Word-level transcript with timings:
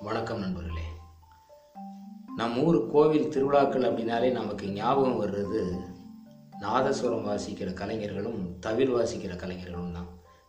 வணக்கம் 0.00 0.40
நண்பர்களே. 0.40 0.82
நம்ம 2.36 2.62
ஊர் 2.62 2.86
கோவில் 2.86 3.28
திருவிழாக்கள் 3.28 3.82
அப்படின்னாலே 3.82 4.32
நமக்கு 4.32 4.66
ஞாபகம் 4.68 5.20
வர்றது 5.22 5.78
நாதஸ்வரம் 6.60 7.24
வாசிக்கிற 7.28 7.72
கலைஞர்களும் 7.72 8.56
தவிர் 8.60 8.92
வாசிக்கிற 8.96 9.36
கலைஞர்களும் 9.36 9.92
தான். 9.92 10.08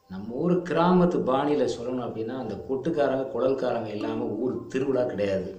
நம்ம 0.10 0.34
ஊர் 0.34 0.56
கிராமத்து 0.62 1.20
பாணியில் 1.20 1.74
சொல்லணும் 1.78 2.08
அப்படின்னா 2.08 2.38
அந்த 2.40 2.66
கொட்டுக்காரங்க 2.70 3.26
குடல்காரங்க 3.34 3.86
இல்லாமல் 3.86 4.28
ஊர் 4.28 4.68
திருவிழா 4.68 5.04
கிடையாது. 5.04 5.58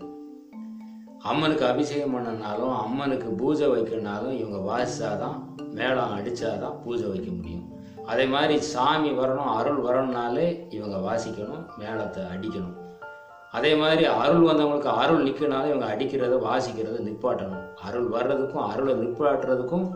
அம்மனுக்கு 1.18 1.66
அபிஷேகம் 1.66 2.16
பண்ணனாலும் 2.16 2.74
அம்மனுக்கு 2.74 3.30
பூஜை 3.30 3.68
வைக்கணுனாலும் 3.68 4.30
இவங்க 4.30 4.60
வாசித்தாதான் 4.72 5.38
மேளம் 5.72 6.14
அடித்தாதான் 6.18 6.82
பூஜை 6.84 7.08
வைக்க 7.08 7.30
முடியும். 7.30 7.72
அதே 8.06 8.26
மாதிரி 8.26 8.60
சாமி 8.60 9.10
வரணும் 9.10 9.54
அருள் 9.60 9.82
வரணும்னாலே 9.82 10.70
இவங்க 10.70 10.98
வாசிக்கணும் 11.08 11.64
மேளத்தை 11.78 12.24
அடிக்கணும். 12.24 12.76
அதே 13.56 13.70
மாதிரி 13.80 14.04
அருள் 14.22 14.46
வந்தவங்களுக்கு 14.48 14.90
அருள் 15.02 15.24
நிற்கனாலும் 15.26 15.70
இவங்க 15.70 15.86
அடிக்கிறத 15.92 16.34
வாசிக்கிறத 16.46 16.96
நிப்பாட்டணும். 17.06 17.62
அருள் 17.86 18.08
வர்றதுக்கும் 18.14 18.64
அருளை 18.70 18.94
நிப்பாட்டுறதுக்கும் 19.02 19.86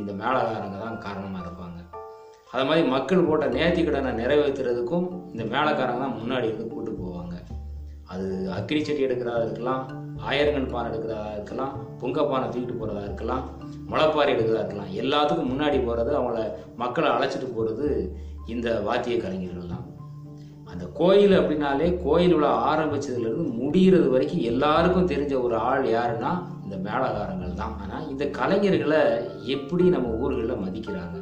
இந்த 0.00 0.10
மேளகாரங்க 0.20 0.76
தான் 0.84 1.00
காரணமாக 1.06 1.44
இருப்பாங்க. 1.44 1.78
அது 2.52 2.64
மாதிரி 2.68 2.82
மக்கள் 2.94 3.26
போட்ட 3.28 3.46
நேர்த்தி 3.56 3.82
கடனை 3.86 4.12
நிறைவேற்றுறதுக்கும் 4.20 5.06
இந்த 5.32 5.44
மேளக்காரங்க 5.54 6.02
தான் 6.04 6.18
முன்னாடி 6.20 6.48
இருந்து 6.50 6.68
கூட்டு 6.74 6.92
போவாங்க. 7.00 7.34
அது 8.12 8.26
அக்கினி 8.58 8.80
செடி 8.86 9.06
எடுக்கிறதா 9.06 9.42
இருக்கலாம் 9.46 9.82
ஆயிரங்கன் 10.28 10.72
பானை 10.72 10.88
எடுக்கிறதா 10.90 11.28
இருக்கலாம் 11.36 11.74
புங்கப்பானை 12.00 12.30
பானை 12.32 12.46
தூக்கிட்டு 12.54 12.80
போகிறதா 12.80 13.04
இருக்கலாம் 13.08 13.44
முளைப்பாரி 13.90 14.32
எடுக்கிறதா 14.34 14.62
இருக்கலாம். 14.64 14.90
எல்லாத்துக்கும் 15.02 15.50
முன்னாடி 15.52 15.78
போகிறது 15.86 16.12
அவங்கள 16.18 16.40
மக்களை 16.82 17.10
அழைச்சிட்டு 17.16 17.48
போகிறது 17.56 17.88
இந்த 18.54 18.68
வாத்திய 18.88 19.16
கலைஞர்கள் 19.24 19.72
தான். 19.74 19.86
அந்த 20.72 20.84
கோயில் 21.00 21.34
அப்படின்னாலே 21.40 21.86
கோயில் 22.04 22.34
விழா 22.34 22.50
ஆரம்பிச்சதுலேருந்து 22.70 23.46
முடிகிறது 23.60 24.08
வரைக்கும் 24.10 24.44
எல்லாருக்கும் 24.50 25.10
தெரிஞ்ச 25.12 25.32
ஒரு 25.42 25.56
ஆள் 25.68 25.86
யாருன்னா 25.96 26.32
இந்த 26.64 26.76
மேளகாரங்கள் 26.86 27.58
தான். 27.60 27.74
ஆனால் 27.82 28.08
இந்த 28.08 28.24
கலைஞர்களை 28.38 29.00
எப்படி 29.54 29.84
நம்ம 29.88 30.08
ஊர்களில் 30.22 30.62
மதிக்கிறாங்க? 30.64 31.16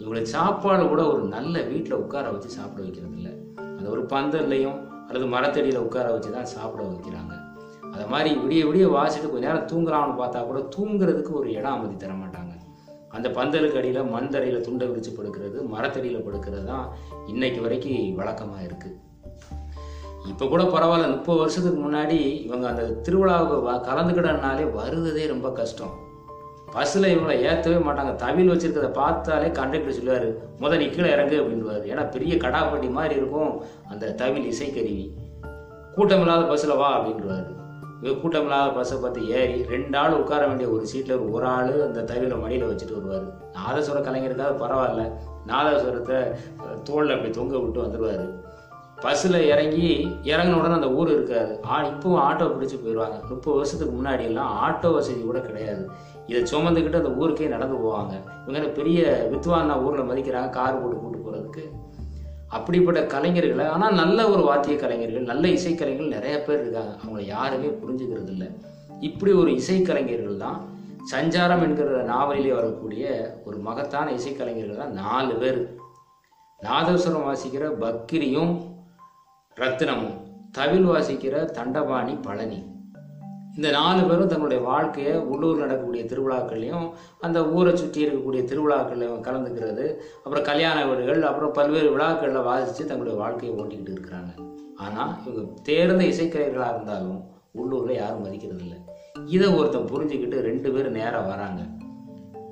இவங்களுக்கு 0.00 0.34
சாப்பாடு 0.36 0.84
கூட 0.88 1.02
ஒரு 1.12 1.22
நல்ல 1.36 1.62
வீட்டில் 1.62 2.00
உட்கார 2.04 2.26
வச்சு 2.30 2.48
சாப்பிட 2.48 2.80
வைக்கிறது 2.82 3.16
இல்லை. 3.16 3.32
அந்த 3.78 3.88
ஒரு 3.90 4.02
பந்தல்லையும் 4.14 4.78
அல்லது 5.08 5.26
மரத்தடியில் 5.26 5.84
உட்கார 5.86 6.06
வச்சு 6.12 6.30
தான் 6.32 6.52
சாப்பிட 6.56 6.82
வைக்கிறாங்க. 6.90 7.32
அதை 7.94 8.04
மாதிரி 8.06 8.30
விடிய 8.42 8.62
விடிய 8.66 8.84
வாசிட்டு 8.96 9.30
கொஞ்ச 9.30 9.46
நேரம் 9.46 9.70
தூங்குறான்னு 9.72 10.20
பார்த்தா 10.20 10.40
கூட 10.50 10.60
தூங்குறதுக்கு 10.76 11.32
ஒரு 11.40 11.48
இடம் 11.58 11.76
அமைதி 11.76 11.96
தர 11.96 12.12
மாட்டாங்க 12.12 12.49
அந்த 13.10 13.28
பந்தலுக்கு 13.28 13.76
அடியில் 13.76 14.04
மண் 14.04 14.28
தரையில் 14.28 14.62
துண்டை 14.62 14.86
விரித்து 14.86 15.10
படுக்கிறது 15.10 15.68
மரத்தடியில் 15.68 16.22
படுக்கிறது 16.22 16.64
தான் 16.64 16.86
இன்னைக்கு 17.26 17.60
வரைக்கும் 17.60 18.16
வழக்கமாக 18.16 18.62
இருக்குது 18.62 18.98
இப்போ 20.28 20.46
கூட 20.46 20.62
பரவாயில்ல 20.64 21.10
முப்பது 21.10 21.38
வருஷத்துக்கு 21.38 21.80
முன்னாடி 21.80 22.16
இவங்க 22.42 22.68
அந்த 22.68 22.82
திருவிழாவுக்கு 23.02 23.56
வ- 23.66 23.80
கலந்துக்கிடனாலே 23.84 24.72
வருவதே 24.72 25.26
ரொம்ப 25.26 25.52
கஷ்டம். 25.52 25.94
பஸ்ஸில் 26.72 27.04
இவங்களை 27.04 27.36
ஏற்றவே 27.40 27.78
மாட்டாங்க. 27.84 28.16
தவில் 28.16 28.50
வச்சுருக்கிறத 28.50 28.92
பார்த்தாலே 28.92 29.50
கண்டக்டர் 29.50 29.92
சொல்லுவார் 29.92 30.28
முதல் 30.58 30.78
நீ 30.78 30.88
கீழே 30.88 31.10
இறங்கு 31.10 31.40
அப்படின்வார் 31.40 31.82
ஏன்னா 31.86 32.10
பெரிய 32.10 32.36
கடாப்பட்டி 32.36 32.90
மாதிரி 32.90 33.14
இருக்கும் 33.14 33.52
அந்த 33.88 34.12
தவில் 34.12 34.52
இசைக்கருவி. 34.52 35.06
கூட்டம் 35.94 36.20
இல்லாத 36.20 36.44
பஸ்ஸில் 36.44 36.76
வா 36.76 36.98
அப்படின்வார் 36.98 37.48
கூட்டம் 38.20 38.42
இல்லாத 38.42 38.72
பஸ்ஸை 38.72 38.98
பார்த்து 38.98 39.28
ஏறி 39.28 39.62
ரெண்டு 39.62 39.98
ஆள் 39.98 40.12
உட்கார 40.12 40.46
வேண்டிய 40.46 40.68
ஒரு 40.68 40.86
சீட்டில் 40.86 41.24
ஒரு 41.30 41.46
ஆள் 41.46 41.72
அந்த 41.86 42.02
தவிர 42.02 42.36
மடியில் 42.36 42.68
வச்சுட்டு 42.70 42.98
வருவார். 42.98 43.26
நாதஸ்வர 43.56 43.98
கலைஞருக்காக 44.06 44.54
பரவாயில்ல. 44.62 45.02
நாதஸ்வரத்தை 45.46 46.18
தோளில் 46.82 47.14
அப்படி 47.14 47.30
தொங்க 47.30 47.58
விட்டு 47.58 47.84
வந்துடுவார் 47.84 48.48
பஸ்ஸில் 49.04 49.46
இறங்கி 49.50 49.90
இறங்கின 50.22 50.56
உடனே 50.60 50.74
அந்த 50.74 50.90
ஊர் 50.92 51.10
இருக்காது 51.10 51.60
ஆ 51.66 51.82
இப்பவும் 51.82 52.22
ஆட்டோ 52.26 52.48
பிடிச்சி 52.54 52.76
போயிடுவாங்க 52.80 53.18
முப்பது 53.28 53.56
வருஷத்துக்கு 53.56 54.02
முன்னாடி 54.02 54.22
எல்லாம் 54.22 54.50
ஆட்டோ 54.64 54.92
வசதி 54.92 55.20
கூட 55.20 55.40
கிடையாது. 55.40 55.88
இதை 56.26 56.42
சுமந்துக்கிட்டு 56.42 57.00
அந்த 57.02 57.12
ஊருக்கே 57.20 57.48
நடந்து 57.48 57.76
போவாங்க. 57.76 58.14
இவங்க 58.46 58.68
பெரிய 58.68 59.28
வித்வானா 59.32 59.76
ஊரில் 59.84 60.08
மதிக்கிறாங்க. 60.10 60.50
கார் 60.50 60.80
போட்டு 60.82 60.96
கூட்டு 60.96 61.18
போகிறதுக்கு 61.18 61.64
அப்படிப்பட்ட 62.50 63.00
கலைஞர்களை 63.00 63.66
ஆனால் 63.66 63.94
நல்ல 63.94 64.28
ஒரு 64.28 64.42
வாத்திய 64.48 64.76
கலைஞர்கள் 64.76 65.22
நல்ல 65.22 65.48
இசைக்கலைஞர்கள் 65.48 66.14
நிறைய 66.16 66.42
பேர் 66.42 66.60
இருக்காங்க. 66.60 66.92
அவங்கள 67.02 67.24
யாருமே 67.24 67.68
புரிஞ்சுக்கிறது 67.82 68.30
இல்லை. 68.34 68.48
இப்படி 69.00 69.32
ஒரு 69.32 69.50
இசைக்கலைஞர்கள் 69.50 70.36
தான் 70.36 70.58
சஞ்சாரம் 71.12 71.62
என்கிற 71.62 72.02
நாவலிலே 72.04 72.54
வரக்கூடிய 72.54 73.04
ஒரு 73.44 73.56
மகத்தான 73.56 74.12
இசைக்கலைஞர்கள் 74.12 74.76
தான் 74.76 74.92
நாலு 74.92 75.34
பேர். 75.34 75.60
நாதஸ்வரம் 76.60 77.28
வாசிக்கிற 77.28 77.66
பக்கிரியும் 77.84 78.52
ரத்தினமும் 79.56 80.18
தவில் 80.58 80.88
வாசிக்கிற 80.90 81.44
தண்டபாணி 81.58 82.14
பழனி. 82.26 82.60
இந்த 83.56 83.68
நாலு 83.76 84.02
பேரும் 84.08 84.30
தங்களுடைய 84.32 84.60
வாழ்க்கையை 84.68 85.14
உள்ளூர் 85.32 85.62
நடக்கக்கூடிய 85.62 86.02
திருவிழாக்கள்லையும் 86.10 86.86
அந்த 87.26 87.38
ஊரை 87.56 87.72
சுற்றி 87.76 88.00
இருக்கக்கூடிய 88.04 88.42
திருவிழாக்கள்லையும் 88.50 89.24
கலந்துக்கிறது. 89.26 89.86
அப்புறம் 90.24 90.46
கல்யாண 90.50 90.78
வீடுகள் 90.90 91.22
அப்புறம் 91.30 91.56
பல்வேறு 91.58 91.88
விழாக்களில் 91.94 92.46
வாசித்து 92.48 92.84
தங்களுடைய 92.90 93.16
வாழ்க்கையை 93.22 93.52
ஓட்டிக்கிட்டு 93.58 93.94
இருக்கிறாங்க. 93.96 94.32
ஆனால் 94.84 95.12
இவங்க 95.26 95.42
தேர்ந்த 95.62 96.04
இசைக்கலைஞர்களாக 96.12 96.74
இருந்தாலும் 96.74 97.20
உள்ளூரில் 97.52 98.00
யாரும் 98.02 98.24
மதிக்கிறது 98.26 98.62
இல்லை 98.64 98.78
இதை 99.34 99.48
ஒருத்தன் 99.58 99.90
புரிஞ்சுக்கிட்டு 99.92 100.38
ரெண்டு 100.48 100.68
பேரும் 100.72 100.98
நேராக 101.00 101.24
வராங்க. 101.32 101.60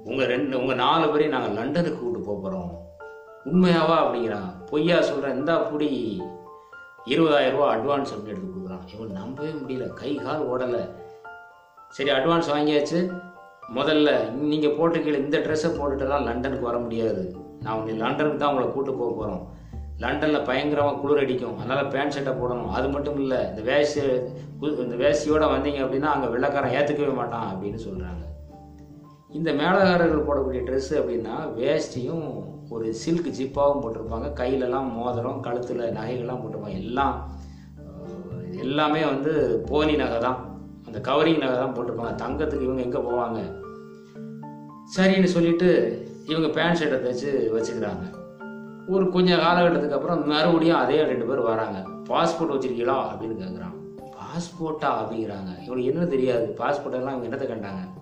உங்கள் 0.05 0.31
ரெண்டு 0.35 0.55
உங்கள் 0.61 0.83
நாலு 0.85 1.07
பேரையும் 1.13 1.37
நாங்கள் 1.37 1.57
லண்டனுக்கு 1.59 2.01
கூப்பிட்டு 2.01 2.29
போகிறோம் 2.29 2.71
உண்மையாவா 3.51 3.97
அப்படிங்கிறான். 4.03 4.51
பொய்யா 4.71 4.97
சொல்கிறேன் 5.09 5.37
இந்தா 5.37 5.57
புடி. 5.71 5.91
இருபதாயிரம் 7.13 7.57
ரூபா 7.57 7.67
அட்வான்ஸ் 7.75 8.13
அப்படின்னு 8.13 8.33
எடுத்து 8.35 8.53
கொடுக்குறான். 8.53 8.87
இவன் 8.95 9.19
நம்பவே 9.21 9.51
முடியல. 9.61 9.87
கை 10.01 10.11
கால் 10.25 10.47
ஓடலை. 10.53 10.83
சரி 11.97 12.11
அட்வான்ஸ் 12.17 12.53
வாங்கியாச்சு. 12.55 12.99
முதல்ல 13.77 14.11
நீங்கள் 14.51 14.75
போட்டிருக்கீங்க 14.79 15.23
இந்த 15.27 15.39
ட்ரெஸ்ஸை 15.45 15.71
போட்டுட்டுலாம் 15.79 16.27
லண்டனுக்கு 16.29 16.69
வர 16.71 16.79
முடியாது. 16.85 17.23
நான் 17.65 17.77
உங்களை 17.79 17.97
லண்டனுக்கு 18.03 18.41
தான் 18.43 18.53
உங்களை 18.53 18.69
கூட்டு 18.75 18.93
போக 19.01 19.11
போகிறோம் 19.21 19.45
லண்டனில் 20.03 20.47
பயங்கரமாக 20.49 20.99
குளிர் 21.03 21.23
அடிக்கும். 21.23 21.57
அதனால் 21.61 21.91
பேண்ட் 21.95 22.15
ஷர்ட்டை 22.15 22.35
போடணும். 22.41 22.73
அது 22.79 22.89
மட்டும் 22.95 23.19
இல்லை 23.23 23.39
இந்த 23.51 23.63
வேசி 23.71 24.01
இந்த 24.85 24.97
வேசியோடு 25.05 25.47
வந்தீங்க 25.55 25.81
அப்படின்னா 25.85 26.11
அங்கே 26.15 26.29
வெள்ளைக்காரன் 26.35 26.77
ஏற்றுக்கவே 26.79 27.15
மாட்டான் 27.21 27.49
அப்படின்னு 27.53 27.81
சொல்கிறாங்க 27.87 28.23
இந்த 29.31 29.53
மேளகாரர்கள் 29.53 30.27
போடக்கூடிய 30.27 30.61
ட்ரெஸ்ஸு 30.69 30.95
அப்படின்னா 30.99 31.35
வேஷ்டியும் 31.57 32.45
ஒரு 32.71 32.95
சில்க் 32.95 33.27
ஜிப்பாகவும் 33.39 33.83
போட்டிருப்பாங்க. 33.83 34.29
கையிலலாம் 34.41 34.93
மோதிரம் 34.93 35.41
கழுத்தில் 35.41 35.79
நகைகள்லாம் 35.79 36.41
போட்டிருப்பாங்க. 36.41 36.73
எல்லாம் 36.73 37.37
எல்லாமே 38.59 39.05
வந்து 39.05 39.65
போனி 39.69 39.97
நகை 39.97 40.19
தான். 40.19 40.59
அந்த 40.87 40.99
கவரிங் 40.99 41.39
நகை 41.39 41.57
தான் 41.57 41.75
போட்டிருப்பாங்க. 41.75 42.15
தங்கத்துக்கு 42.15 42.63
இவங்க 42.63 42.83
எங்கே 42.83 42.99
போவாங்க? 42.99 43.41
சரின்னு 44.97 45.25
சொல்லிட்டு 45.25 45.69
இவங்க 46.27 46.49
பேண்ட் 46.49 46.79
ஷர்ட்டை 46.79 47.01
தைச்சு 47.07 47.31
வச்சுக்கிறாங்க. 47.57 48.05
ஒரு 48.89 49.11
கொஞ்சம் 49.11 49.39
காலகட்டத்துக்கு 49.39 49.95
அப்புறம் 49.95 50.27
மறுபடியும் 50.27 50.77
அதே 50.77 51.05
ரெண்டு 51.05 51.25
பேர் 51.27 51.41
வராங்க. 51.41 51.79
பாஸ்போர்ட் 52.09 52.55
வச்சிருக்கீங்களா? 52.55 52.99
அப்படின்னு 53.13 53.39
கேட்குறான் 53.45 53.77
பாஸ்போர்ட்டா 54.19 54.91
அப்படிங்கிறாங்க. 55.01 55.53
இவங்களுக்கு 55.67 55.93
என்ன 55.93 56.05
தெரியாது. 56.05 56.55
பாஸ்போர்ட்டெல்லாம் 56.59 57.17
இவங்க 57.17 57.37
என்னத்தை 57.37 57.49
கண்டாங்க? 57.49 57.98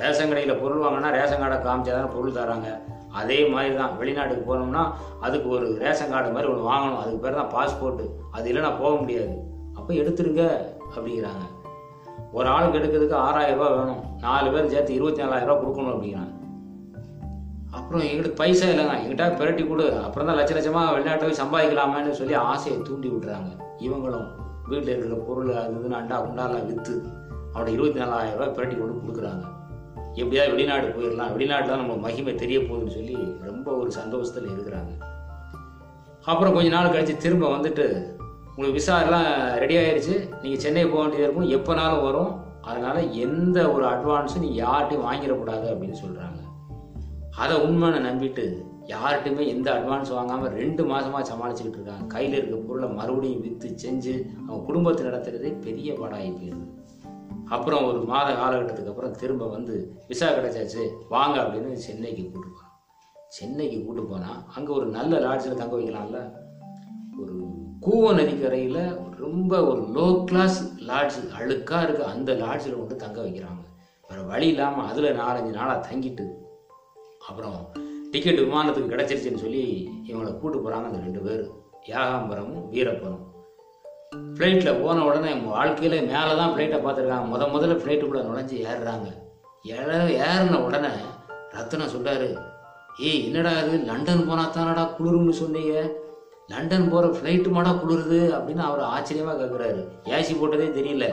ரேஷன் 0.00 0.30
கடையில் 0.30 0.60
பொருள் 0.60 0.82
வாங்கினா 0.82 1.08
ரேஷன் 1.16 1.40
கார்டை 1.42 1.56
காமிச்சா 1.64 1.94
தானே 1.94 2.10
பொருள் 2.14 2.36
தராங்க. 2.36 2.68
அதே 3.20 3.38
மாதிரி 3.52 3.72
தான் 3.80 3.96
வெளிநாட்டுக்கு 4.00 4.44
போனோம்னா 4.50 4.82
அதுக்கு 5.26 5.48
ஒரு 5.56 5.66
ரேஷன் 5.82 6.12
கார்டு 6.12 6.34
மாதிரி 6.34 6.50
ஒன்று 6.52 6.68
வாங்கணும். 6.70 7.00
அதுக்கு 7.02 7.22
பேர் 7.24 7.40
தான் 7.40 7.52
பாஸ்போர்ட்டு 7.56 8.04
அது 8.36 8.48
இல்லைன்னா 8.52 8.70
போக 8.78 8.92
முடியாது. 9.00 9.34
அப்போ 9.78 9.90
எடுத்துருங்க 9.94 10.44
அப்படிங்கிறாங்க. 10.94 11.44
ஒரு 12.36 12.48
ஆளுக்கு 12.48 12.78
எடுக்கிறதுக்கு 12.78 13.16
ஆறாயிரம் 13.26 13.58
ரூபா 13.58 13.68
வேணும். 13.76 14.02
நாலு 14.26 14.50
பேர் 14.54 14.72
சேர்த்து 14.74 14.96
இருபத்தி 14.98 15.22
நாலாயிரம் 15.22 15.48
ரூபா 15.48 15.60
கொடுக்கணும் 15.62 15.92
அப்படிங்கிறாங்க. 15.94 16.34
அப்புறம் 17.78 18.02
எங்களுக்கு 18.10 18.40
பைசா 18.42 18.66
இல்லைங்க. 18.72 18.96
எங்கிட்ட 19.02 19.26
பிரட்டி 19.40 19.62
கொடு. 19.68 19.86
அப்புறம் 20.06 20.28
தான் 20.28 20.38
லட்ச 20.38 20.52
லட்சமாக 20.58 20.92
வெளிநாட்டை 20.94 21.24
போய் 21.28 21.40
சம்பாதிக்கலாமேன்னு 21.42 22.18
சொல்லி 22.20 22.34
ஆசையை 22.50 22.78
தூண்டி 22.88 23.08
விட்றாங்க. 23.08 23.50
இவங்களும் 23.86 24.28
வீட்டில் 24.68 24.92
இருக்கிற 24.94 25.18
பொருள் 25.28 25.56
அது 25.62 25.74
இதுன்னு 25.78 26.00
அண்டா 26.00 26.18
குண்டாலாம் 26.26 26.68
விற்று 26.70 26.94
அவனை 27.54 27.72
இருபத்தி 27.76 28.00
நாலாயிரம் 28.02 28.38
ரூபாய் 28.38 28.56
பிரட்டி 28.58 28.76
கொண்டு 28.78 29.02
கொடுக்குறாங்க. 29.02 29.44
எப்படியாவது 30.20 30.52
வெளிநாடு 30.54 30.86
போயிடலாம். 30.96 31.32
வெளிநாட்டில் 31.36 31.72
தான் 31.72 31.82
நம்ம 31.82 31.96
மகிமை 32.06 32.34
தெரிய 32.34 32.58
போகுதுன்னு 32.60 32.96
சொல்லி 32.98 33.16
ரொம்ப 33.48 33.68
ஒரு 33.80 33.90
சந்தோஷத்தில் 33.90 34.52
இருக்கிறாங்க. 34.54 34.92
அப்புறம் 36.32 36.54
கொஞ்ச 36.54 36.68
நாள் 36.74 36.92
கழித்து 36.94 37.14
திரும்ப 37.16 37.46
வந்துட்டு 37.56 37.86
உங்களுக்கு 38.48 38.78
விசா 38.78 38.96
எல்லாம் 39.04 39.28
ரெடி 39.62 39.76
ஆயிடுச்சு 39.82 40.14
நீங்கள் 40.42 40.62
சென்னை 40.64 40.82
போக 40.86 41.00
வேண்டியது 41.02 41.26
இருக்கும். 41.26 41.52
எப்போனாலும் 41.58 42.04
வரும். 42.08 42.32
அதனால் 42.70 43.00
எந்த 43.24 43.58
ஒரு 43.74 43.84
அட்வான்ஸும் 43.92 44.44
நீங்கள் 44.44 44.62
யார்கிட்டையும் 44.64 45.06
வாங்கிடக்கூடாது 45.06 45.66
அப்படின்னு 45.70 45.96
சொல்கிறாங்க 46.02 46.40
அதை 47.42 47.54
உண்மைன்னு 47.66 48.00
நம்பிட்டு 48.08 48.44
யார்கிட்டையுமே 48.92 49.44
எந்த 49.54 49.68
அட்வான்ஸ் 49.76 50.10
வாங்காமல் 50.16 50.54
ரெண்டு 50.60 50.82
மாதமாக 50.90 51.24
சமாளிச்சுக்கிட்டு 51.30 51.78
இருக்காங்க. 51.80 52.06
கையில் 52.14 52.36
இருக்க 52.38 52.56
பொருளை 52.68 52.88
மறுபடியும் 52.98 53.42
விற்று 53.44 53.68
செஞ்சு 53.84 54.14
அவங்க 54.46 54.62
குடும்பத்தை 54.68 55.02
நடத்துகிறதே 55.08 55.52
பெரிய 55.66 55.92
பாடாகி 56.00 56.30
போயிடுது. 56.38 56.66
அப்புறம் 57.54 57.86
ஒரு 57.88 58.00
மாத 58.10 58.28
காலகட்டத்துக்கு 58.40 58.92
அப்புறம் 58.92 59.16
திரும்ப 59.20 59.46
வந்து 59.54 59.74
விசா 60.10 60.28
கிடைச்சாச்சு. 60.36 60.82
வாங்க 61.14 61.36
அப்படின்னு 61.42 61.72
சென்னைக்கு 61.86 62.24
கூட்டு 62.30 62.48
போகிறான் 62.50 62.70
சென்னைக்கு 63.36 63.78
கூட்டு 63.86 64.02
போனால் 64.04 64.40
அங்கே 64.56 64.70
ஒரு 64.78 64.86
நல்ல 64.96 65.18
லாட்ஜில் 65.26 65.60
தங்க 65.60 65.74
வைக்கலாம்ல? 65.78 66.20
ஒரு 67.22 67.34
கூவ 67.86 68.12
நதிக்கரையில் 68.18 68.82
ரொம்ப 69.24 69.52
ஒரு 69.70 69.82
லோ 69.96 70.06
கிளாஸ் 70.28 70.58
லாட்ஜ் 70.90 71.18
அழுக்காக 71.38 71.82
இருக்குது 71.86 72.10
அந்த 72.12 72.32
லாட்ஜில் 72.42 72.78
கொண்டு 72.78 73.02
தங்க 73.04 73.18
வைக்கிறாங்க. 73.26 73.62
வேறு 74.08 74.24
வழி 74.32 74.48
இல்லாமல் 74.52 74.88
அதில் 74.90 75.18
நாலஞ்சு 75.20 75.52
நாளாக 75.58 75.78
தங்கிட்டு 75.88 76.26
அப்புறம் 77.28 77.58
டிக்கெட் 78.12 78.42
விமானத்துக்கு 78.44 78.94
கிடச்சிருச்சுன்னு 78.94 79.44
சொல்லி 79.44 79.64
இவங்களை 80.08 80.32
கூட்டு 80.38 80.58
போகிறாங்க 80.58 80.88
அந்த 80.90 81.02
ரெண்டு 81.06 81.20
பேர் 81.26 81.44
யாகாம்பரமும் 81.92 82.66
வீரப்பரும் 82.72 83.22
ஃப்ளைட்டில் 84.16 84.82
போன 84.82 85.04
உடனே 85.04 85.30
எங்கள் 85.30 85.50
வாழ்க்கையில் 85.50 86.02
மேலே 86.02 86.32
தான் 86.36 86.52
ஃப்ளைட்டை 86.54 86.78
பார்த்துருக்காங்க. 86.84 87.26
முத 87.32 87.44
முதல்ல 87.54 87.76
ஃப்ளைட்டுக்குள்ளே 87.82 88.22
நுழைஞ்சு 88.28 88.56
ஏறுறாங்க. 88.70 89.08
ஏற 89.62 90.04
ஏறின 90.26 90.54
உடனே 90.54 90.88
ரத்னம் 91.54 91.92
சொல்றாரு 91.94 92.36
ஏய் 92.98 93.24
என்னடா 93.24 93.50
இது? 93.50 93.78
லண்டன் 93.78 94.26
போனால் 94.26 94.50
தானடா 94.50 94.88
குளிரும்னு 94.98 95.30
சொன்னீங்க. 95.30 95.90
லண்டன் 96.46 96.88
போகிற 96.88 97.18
ஃப்ளைட்டு 97.18 97.50
மாடா 97.50 97.70
குளிருது? 97.70 98.20
அப்படின்னு 98.36 98.58
அவர் 98.58 98.80
ஆச்சரியமாக 98.80 99.44
கேட்குறாரு 99.44 99.88
ஏசி 100.04 100.34
போட்டதே 100.40 100.68
தெரியல. 100.78 101.08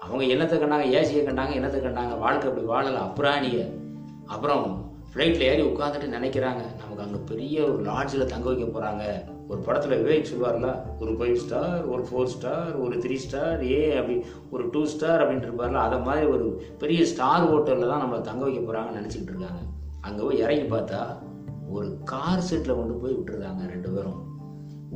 அவங்க 0.00 0.34
என்னத்தை 0.34 0.58
கண்டாங்க? 0.58 0.86
ஏசியை 0.98 1.22
கண்டாங்க 1.24 1.54
என்னத்தை 1.60 1.80
கண்டாங்க? 1.80 2.18
வாழ்க்கை 2.18 2.50
அப்படி 2.50 2.66
வாழலை. 2.66 3.00
அப்புறாணிய. 3.00 3.70
அப்புறம் 4.26 4.94
ஃப்ளைட்டில் 5.14 5.48
ஏறி 5.50 5.62
உட்காந்துட்டு 5.62 6.16
நினைக்கிறாங்க. 6.18 6.62
நமக்கு 6.80 7.02
அங்கே 7.02 7.20
பெரிய 7.26 7.62
ஒரு 7.62 7.82
லாட்ஜில் 7.82 8.26
தங்க 8.26 8.52
வைக்க 8.52 8.66
போகிறாங்க 8.66 9.36
ஒரு 9.50 9.60
படத்தில் 9.66 10.00
விவேக் 10.00 10.30
சொல்வார்ல 10.30 10.70
ஒரு 11.02 11.12
ஃபைவ் 11.18 11.38
ஸ்டார் 11.42 11.82
ஒரு 11.92 12.02
ஃபோர் 12.08 12.30
ஸ்டார் 12.32 12.72
ஒரு 12.84 12.96
த்ரீ 13.04 13.14
ஸ்டார் 13.24 13.60
ஏ 13.70 13.78
அப்படி 13.98 14.16
ஒரு 14.54 14.64
டூ 14.72 14.80
ஸ்டார் 14.94 15.22
அப்படின்ட்டு 15.22 15.48
இருப்பார்ல 15.48 15.80
அதை 15.86 15.98
மாதிரி 16.06 16.26
ஒரு 16.34 16.46
பெரிய 16.82 17.02
ஸ்டார் 17.12 17.46
ஹோட்டலில் 17.50 17.90
தான் 17.92 18.02
நம்மளை 18.04 18.20
தங்க 18.28 18.42
வைக்க 18.44 18.60
போகிறாங்கன்னு 18.60 19.00
நினச்சிக்கிட்டு 19.00 19.32
இருக்காங்க. 19.34 19.62
அங்கே 20.00 20.22
போய் 20.26 20.42
இறங்கி 20.44 20.66
பார்த்தா 20.74 21.00
ஒரு 21.76 21.88
கார் 22.12 22.46
செட்டில் 22.50 22.78
கொண்டு 22.78 22.94
போய் 23.02 23.16
விட்டுருக்காங்க 23.16 23.62
ரெண்டு 23.72 23.88
பேரும். 23.94 24.20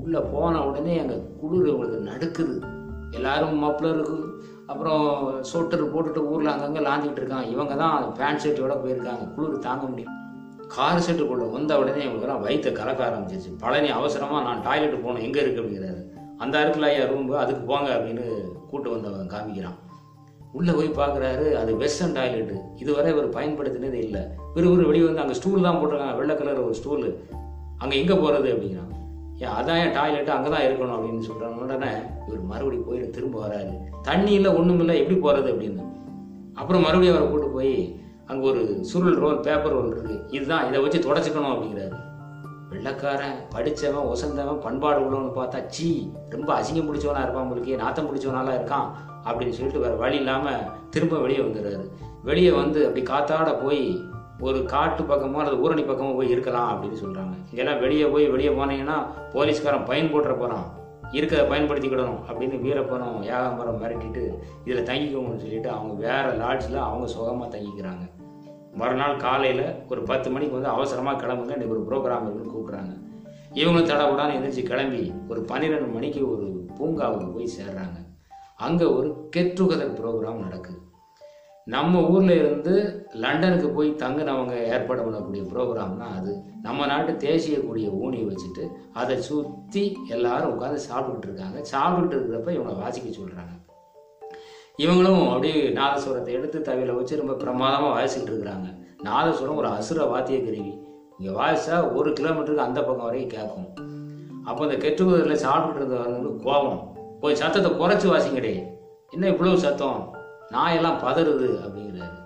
உள்ளே 0.03 0.21
போன 0.35 0.61
உடனே 0.69 0.95
அங்கே 0.99 1.17
குளிர் 1.41 1.71
இவங்களுக்கு 1.71 2.09
நடுக்குது. 2.11 2.57
எல்லாரும் 3.19 3.59
மப்ளருக்கு 3.65 4.19
அப்புறம் 4.67 5.05
சொட்டர் 5.53 5.91
போட்டுட்டு 5.95 6.21
ஊரில் 6.33 6.55
அங்கங்கே 6.55 6.83
லாந்திக்கிட்டு 6.89 7.23
இருக்காங்க. 7.23 7.49
இவங்க 7.55 7.75
தான் 7.83 7.97
பேண்ட் 8.19 8.43
ஷர்ட்டோட 8.45 8.77
போயிருக்காங்க. 8.85 9.25
குளிர் 9.37 9.67
தாங்க 9.69 9.87
முடியும் 9.93 10.17
கார் 10.75 11.05
செட்டுக்குள்ளே 11.07 11.47
வந்த 11.55 11.79
உடனே 11.81 12.03
இவங்களுக்குலாம் 12.05 12.45
வயிற்று 12.45 12.71
கலக்க 12.81 13.01
ஆரம்பிச்சிருச்சு. 13.09 13.51
பழனி 13.63 13.89
அவசரமாக 13.99 14.43
நான் 14.49 14.63
டாய்லெட் 14.67 15.03
போகணும் 15.05 15.25
எங்கே 15.27 15.41
இருக்குது 15.43 15.63
அப்படிங்கிறாரு. 15.63 16.03
அந்த 16.43 16.55
இருக்குல்ல 16.63 16.91
ஐயா 16.93 17.07
ரூம் 17.11 17.33
அதுக்கு 17.43 17.63
போங்க 17.71 17.89
அப்படின்னு 17.97 18.25
கூட்டு 18.71 18.89
வந்தவன் 18.95 19.33
காமிக்கிறான். 19.35 19.79
உள்ளே 20.59 20.73
போய் 20.79 20.89
பார்க்குறாரு 21.01 21.45
அது 21.61 21.71
வெஸ்டர்ன் 21.83 22.17
டாய்லெட்டு 22.17 22.57
இதுவரை 22.83 23.11
இவர் 23.15 23.29
பயன்படுத்தினது 23.37 23.99
இல்லை. 24.07 24.23
இவர் 24.55 24.89
வெளியே 24.91 25.05
வந்து 25.09 25.23
அங்கே 25.25 25.37
ஸ்டூல் 25.41 25.67
தான் 25.67 25.79
போட்டிருக்காங்க 25.81 26.17
வெள்ளை 26.21 26.35
கலர் 26.41 26.65
ஒரு 26.67 26.75
ஸ்டூலு 26.81 27.11
அங்கே 27.83 27.95
எங்கே 28.01 28.17
போகிறது 28.23 28.49
அப்படிங்கிறான். 28.55 28.91
ஏன் 29.45 29.55
அதான் 29.59 29.81
என் 29.85 29.97
டாய்லெட்டு 29.99 30.33
அங்கே 30.35 30.51
தான் 30.55 30.67
இருக்கணும் 30.67 30.97
அப்படின்னு 30.97 31.29
சொல்கிறாங்க 31.29 31.65
உடனே 31.67 31.93
இவர் 32.27 32.43
மறுபடியும் 32.51 32.87
போயிட்டு 32.89 33.15
திரும்ப 33.17 33.37
வராரு. 33.45 33.73
தண்ணி 34.09 34.33
இல்லை 34.39 34.51
ஒன்றும் 34.59 34.83
இல்லை 34.85 34.97
எப்படி 35.01 35.17
போகிறது 35.25 35.49
அப்படின்னு. 35.53 35.85
அப்புறம் 36.61 36.85
மறுபடியும் 36.87 37.17
அவரை 37.17 37.29
கூட்டு 37.31 37.49
போய் 37.59 37.73
அங்கே 38.27 38.49
ஒரு 38.49 38.85
சுருள் 38.85 39.19
ரோல் 39.19 39.41
பேப்பர் 39.41 39.75
ஒன்று 39.75 39.91
இருக்கு. 39.91 40.25
இதுதான் 40.29 40.69
இதை 40.69 40.81
வச்சு 40.81 40.99
தொடச்சிக்கணும் 40.99 41.53
அப்படிங்கிறாரு. 41.53 41.99
வெள்ளக்காரன் 42.71 43.39
படித்தவன் 43.51 44.07
ஒசந்தவன் 44.13 44.61
பண்பாடு 44.61 45.01
உள்ளவனு 45.01 45.33
பார்த்தா 45.39 45.67
சீ 45.67 46.11
ரொம்ப 46.31 46.61
அசிங்கம் 46.61 46.89
பிடிச்சவனா 46.89 47.23
இருப்பான் 47.23 47.43
உங்களுக்கு 47.43 47.77
நாத்தம் 47.77 48.07
பிடிச்சவனாலாம் 48.07 48.57
இருக்கான் 48.59 48.89
அப்படின்னு 49.25 49.57
சொல்லிட்டு 49.59 49.81
வேற 49.81 49.95
வழி 49.95 50.17
இல்லாமல் 50.17 50.65
திரும்ப 50.91 51.19
வெளியே 51.19 51.41
வந்துடுறாரு. 51.41 51.85
வெளியே 52.23 52.51
வந்து 52.51 52.87
அப்படி 52.87 53.05
காத்தாட 53.11 53.65
போய் 53.65 54.11
ஒரு 54.41 54.65
காட்டு 54.65 55.03
பக்கமோ 55.03 55.33
அல்லது 55.33 55.59
ஊரணி 55.65 55.83
பக்கமோ 55.89 56.17
போய் 56.17 56.31
இருக்கலாம் 56.31 56.71
அப்படின்னு 56.71 56.97
சொல்கிறாங்க 56.97 57.35
இங்கெல்லாம் 57.51 57.81
வெளியே 57.81 58.05
போய் 58.05 58.27
வெளியே 58.29 58.51
போனீங்கன்னா 58.51 58.97
போலீஸ்காரன் 59.33 59.85
பயன் 59.85 60.15
போட்டுற 60.15 60.39
போகிறான் 60.39 60.81
இருக்கிறத 61.13 61.43
பயன்படுத்திக்கிடணும் 61.53 62.21
அப்படின்னு 62.29 62.61
வீரப்பனும் 62.61 63.23
யாகாம்பரம் 63.23 63.81
மிரட்டிட்டு 63.83 64.23
இதில் 64.65 64.87
தங்கிக்கோங்கன்னு 64.87 65.45
சொல்லிட்டு 65.45 65.71
அவங்க 65.71 65.95
வேறு 65.95 66.31
லாட்ஜில் 66.43 66.85
அவங்க 66.89 67.07
சுகமாக 67.07 67.57
தங்கிக்கிறாங்க. 67.57 68.05
மறுநாள் 68.75 69.17
காலையில் 69.17 69.75
ஒரு 69.89 70.03
பத்து 70.03 70.31
மணிக்கு 70.31 70.55
வந்து 70.55 70.69
அவசரமாக 70.69 71.27
கிளம்புங்க 71.27 71.57
இன்றைக்கி 71.57 71.69
ஒரு 71.69 71.83
ப்ரோக்ராம் 71.91 72.23
இருக்குன்னு 72.23 72.55
கூப்பிட்றாங்க. 72.55 72.93
இவங்களும் 73.55 73.91
தடவுடான்னு 73.91 74.37
எந்திரிச்சு 74.37 74.63
கிளம்பி 74.63 75.13
ஒரு 75.29 75.41
பன்னிரெண்டு 75.43 75.87
மணிக்கு 75.87 76.31
ஒரு 76.31 76.67
பூங்காவுக்கு 76.79 77.29
போய் 77.35 77.55
சேர்றாங்க. 77.59 77.99
அங்கே 78.57 78.85
ஒரு 78.85 79.29
கெட் 79.31 79.59
டுகெதர் 79.61 79.99
ப்ரோக்ராம் 80.01 80.45
நடக்குது. 80.47 80.79
நம்ம 81.65 82.01
ஊரில் 82.03 82.31
இருந்து 82.31 83.07
லண்டனுக்கு 83.13 83.69
போய் 83.69 83.91
தங்கினவங்க 83.91 84.55
ஏற்பாடு 84.67 85.03
பண்ணக்கூடிய 85.03 85.43
ப்ரோக்ராம்னா 85.53 86.07
அது. 86.19 86.43
நம்ம 86.63 86.87
நாட்டு 86.87 87.17
தேசிய 87.17 87.61
கூடிய 87.61 87.89
ஊனியை 87.89 88.25
வச்சுட்டு 88.31 88.71
அதை 88.93 89.21
சுற்றி 89.21 89.97
எல்லாரும் 90.09 90.61
உட்காந்து 90.61 90.79
சாப்பிட்டுட்டு 90.91 91.23
இருக்காங்க. 91.23 91.59
சாப்பிட்டுட்டு 91.73 92.17
இருக்கிறப்ப 92.19 92.57
இவங்களை 92.57 92.81
வாசிக்க 92.81 93.09
சொல்கிறாங்க 93.09 93.61
இவங்களும் 94.79 95.29
அப்படியே 95.29 95.69
நாதஸ்வரத்தை 95.69 96.27
எடுத்து 96.27 96.59
தவில 96.59 96.95
வச்சு 96.95 97.17
ரொம்ப 97.17 97.33
பிரமாதமாக 97.33 97.95
வாசிக்கிட்டு 97.95 98.33
இருக்கிறாங்க. 98.33 98.79
நாதஸ்வரம் 99.05 99.57
ஒரு 99.57 99.67
அசுர 99.67 100.05
வாத்திய 100.05 100.45
கருவி. 100.45 100.79
இங்கே 101.19 101.41
வாசித்தா 101.41 101.95
ஒரு 101.95 102.11
கிலோமீட்டருக்கு 102.11 102.67
அந்த 102.69 102.85
பக்கம் 102.85 103.05
வரைக்கும் 103.05 103.41
கேட்கும். 103.41 103.69
அப்போ 104.45 104.67
இந்த 104.67 104.89
கெட்டுக்குதில் 104.89 105.43
சாப்பிட்டுட்டு 105.47 105.83
இருந்தவங்களுக்கு 105.83 106.37
கோபம். 106.37 106.95
போய் 107.21 107.35
சத்தத்தை 107.35 107.73
குறைச்சி 107.73 108.17
வாசிங்கடே. 108.17 108.67
என்ன 109.11 109.29
இவ்வளவு 109.29 109.59
சத்தம்? 109.59 110.21
நாயெல்லாம் 110.55 111.01
பதறுது 111.05 111.49
அப்படிங்கிறாரு. 111.65 112.19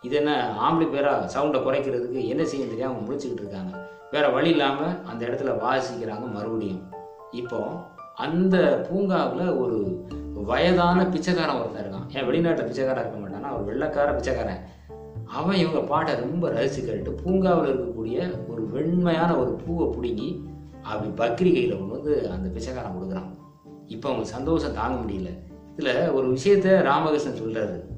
இது 0.00 0.16
என்ன 0.16 0.32
ஆம்பளை 0.64 0.86
பேராக 0.90 1.30
சவுண்டை 1.34 1.58
குறைக்கிறதுக்கு 1.66 2.20
என்ன 2.32 2.42
செய்ய 2.44 2.66
தெரியாமல் 2.66 3.02
முடிச்சுக்கிட்டு 3.04 3.42
இருக்காங்க. 3.44 3.72
வேற 4.10 4.28
வழி 4.28 4.50
இல்லாமல் 4.50 4.96
அந்த 5.04 5.20
இடத்துல 5.26 5.52
வாசிக்கிறாங்க 5.64 6.26
மறுபடியும். 6.32 6.82
இப்போ 7.30 7.60
அந்த 8.24 8.56
பூங்காவில் 8.88 9.46
ஒரு 9.62 9.78
வயதான 10.50 11.06
பிச்சைக்காரன் 11.08 11.60
ஒருத்தர் 11.60 11.84
இருக்கான். 11.84 12.08
ஏன் 12.16 12.26
வெளிநாட்டில் 12.28 12.68
பிச்சைக்காரன் 12.68 13.04
இருக்க 13.04 13.18
மாட்டானா? 13.20 13.50
ஒரு 13.54 13.64
வெள்ளைக்கார 13.64 14.08
பிச்சைக்காரன். 14.14 14.62
அவன் 15.38 15.56
இவங்க 15.56 15.80
பாட்டை 15.80 16.14
ரொம்ப 16.14 16.48
ரசிச்சு 16.48 16.80
கேட்டு 16.84 17.12
பூங்காவில் 17.22 17.70
இருக்கக்கூடிய 17.70 18.16
ஒரு 18.50 18.62
வெண்மையான 18.74 19.30
ஒரு 19.42 19.52
பூவை 19.62 19.86
பிடுங்கி 19.94 20.28
அப்படி 20.82 21.10
பக்ரி 21.20 21.52
கையில் 21.52 21.78
கொண்டு 21.78 21.94
வந்து 21.96 22.14
அந்த 22.34 22.48
பிச்சைக்காரன் 22.48 22.96
கொடுக்குறான். 22.96 23.30
இப்போ 23.86 24.06
அவங்களுக்கு 24.08 24.36
சந்தோஷம் 24.36 24.78
தாங்க 24.80 24.96
முடியல. 25.02 25.30
இதில் 25.76 26.10
ஒரு 26.10 26.26
விஷயத்த 26.28 26.82
ராமகிருஷ்ணன் 26.82 27.40
சொல்கிறாரு 27.42 27.92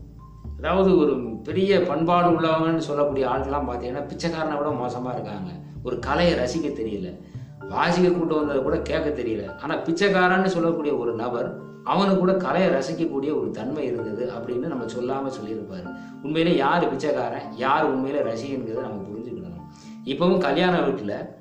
அதாவது 0.58 0.98
ஒரு 0.98 1.40
பெரிய 1.42 1.80
பண்பாடு 1.80 2.30
உள்ளவங்கன்னு 2.30 2.76
சொல்லக்கூடிய 2.76 3.26
ஆட்கள்லாம் 3.26 3.68
பார்த்தீங்கன்னா 3.68 4.06
பிச்சைக்காரனை 4.06 4.56
விட 4.56 4.70
மோசமாக 4.70 5.14
இருக்காங்க. 5.14 5.50
ஒரு 5.84 5.98
கலையை 5.98 6.38
ரசிக்க 6.38 6.68
தெரியல. 6.68 7.20
வாசிக்க 7.68 8.10
கூட்டு 8.10 8.34
வந்ததை 8.34 8.62
கூட 8.62 8.80
கேட்க 8.80 9.22
தெரியல. 9.22 9.56
ஆனால் 9.62 9.82
பிச்சைக்காரன்னு 9.82 10.46
சொல்லக்கூடிய 10.46 10.96
ஒரு 10.96 11.14
நபர் 11.14 11.60
அவனுக்கு 11.84 12.18
கூட 12.18 12.34
கலையை 12.34 12.70
ரசிக்கக்கூடிய 12.70 13.38
ஒரு 13.38 13.50
தன்மை 13.52 13.84
இருந்தது 13.84 14.32
அப்படின்னு 14.32 14.66
நம்ம 14.66 14.86
சொல்லாமல் 14.86 15.30
சொல்லியிருப்பார். 15.30 15.94
உண்மையிலே 16.22 16.56
யார் 16.56 16.88
பிச்சைக்காரன் 16.88 17.56
யார் 17.56 17.84
உண்மையிலே 17.84 18.22
ரசிகங்கிறத 18.30 18.80
நம்ம 18.80 19.02
புரிஞ்சுக்கணும். 19.08 19.62
இப்போவும் 20.04 20.38
கல்யாண 20.38 20.80
வீட்டில் 20.80 21.34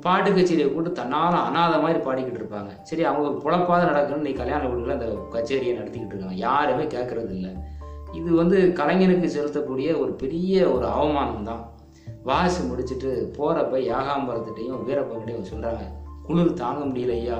பாட்டு 0.00 0.30
கச்சேரியை 0.30 0.72
கூட்டு 0.72 0.92
தன்னால் 0.92 1.36
அனாத 1.48 1.80
மாதிரி 1.80 1.98
பாடிக்கிட்டு 1.98 2.40
இருப்பாங்க. 2.40 2.70
சரி 2.82 3.04
அவங்க 3.04 3.28
புழப்பாத 3.44 3.82
நடக்கணும்னு 3.84 4.28
நீ 4.28 4.32
கல்யாண 4.32 4.68
வீடுகளில் 4.68 4.98
அந்த 5.00 5.08
கச்சேரியை 5.38 5.74
நடத்திக்கிட்டு 5.78 6.14
இருக்காங்க. 6.14 6.34
யாருமே 6.34 6.84
கேட்கறது 6.84 7.30
இல்லை. 7.30 7.50
இது 8.12 8.34
வந்து 8.34 8.72
கலைஞனுக்கு 8.76 9.28
செலுத்தக்கூடிய 9.36 9.98
ஒரு 9.98 10.12
பெரிய 10.12 10.70
ஒரு 10.70 10.86
அவமானம் 10.86 11.44
தான். 11.44 11.72
வாசி 12.22 12.68
முடிச்சுட்டு 12.68 13.10
போகிறப்ப 13.38 13.76
யாகாம்பரத்திட்டையும் 13.92 14.80
வீரப்பங்கிட்டையும் 14.88 15.50
சொல்கிறாங்க 15.52 15.84
குளிர் 16.22 16.52
தாங்க 16.52 16.84
முடியல 16.84 17.10
ஐயா. 17.10 17.38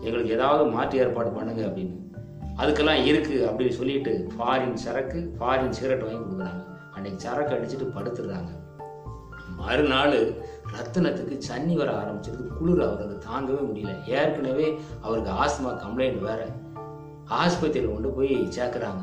எங்களுக்கு 0.00 0.32
ஏதாவது 0.32 0.70
மாற்று 0.70 0.98
ஏற்பாடு 0.98 1.30
பண்ணுங்க 1.30 1.62
அப்படின்னு. 1.62 1.96
அதுக்கெல்லாம் 2.58 3.04
இருக்கு 3.04 3.48
அப்படின்னு 3.48 3.68
சொல்லிட்டு 3.68 4.28
ஃபாரின் 4.38 4.74
சரக்கு 4.74 5.34
ஃபாரின் 5.38 5.70
சிகரெட் 5.70 6.02
வாங்கி 6.02 6.18
கொடுக்குறாங்க. 6.18 6.64
அன்னைக்கு 6.94 7.20
சரக்கு 7.20 7.54
அடிச்சுட்டு 7.54 7.88
படுத்துடுறாங்க. 7.98 8.50
மறுநாள் 9.56 10.34
ரத்தினத்துக்கு 10.72 11.40
சன்னி 11.48 11.74
வர 11.74 11.92
ஆரம்பிச்சது 11.92 12.46
குளிர் 12.46 12.80
அவருக்கு 12.80 13.18
தாங்கவே 13.28 13.66
முடியல. 13.68 14.08
ஏற்கனவே 14.08 14.80
அவருக்கு 15.00 15.30
ஆஸ்துமா 15.30 15.70
கம்ப்ளைண்ட் 15.70 16.18
வேற. 16.18 16.46
ஆஸ்பத்திரியில் 17.28 17.92
கொண்டு 17.92 18.08
போய் 18.08 18.34
சேர்க்குறாங்க. 18.34 19.02